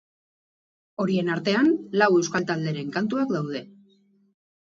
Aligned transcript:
Horien 1.03 1.29
arten, 1.33 1.69
lau 2.03 2.07
euskal 2.21 2.49
talderen 2.53 2.91
kantuak 2.97 3.37
daude. 3.37 3.63